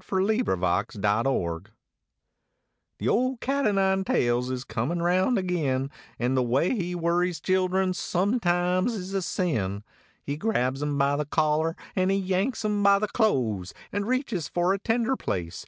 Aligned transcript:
THE 0.00 0.06
CAT 0.18 0.48
O 0.48 0.54
NINE 0.54 1.24
TAILS 1.26 1.70
The 3.00 3.08
old 3.10 3.42
cat 3.42 3.66
o 3.66 3.72
nine 3.72 4.02
tails 4.02 4.50
is 4.50 4.64
coniin 4.64 5.02
round 5.02 5.36
agin, 5.38 5.90
And 6.18 6.34
the 6.34 6.42
way 6.42 6.74
he 6.74 6.94
worries 6.94 7.38
children 7.38 7.92
sometimes 7.92 8.94
is 8.94 9.12
a 9.12 9.20
sin; 9.20 9.84
He 10.24 10.38
grabs 10.38 10.82
em 10.82 10.96
by 10.96 11.16
the 11.16 11.26
collar, 11.26 11.76
an 11.94 12.08
he 12.08 12.16
yanks 12.16 12.64
em 12.64 12.82
by 12.82 12.98
the 12.98 13.08
clothes, 13.08 13.74
And 13.92 14.06
reaches 14.08 14.48
for 14.48 14.72
a 14.72 14.78
tender 14.78 15.16
place. 15.16 15.66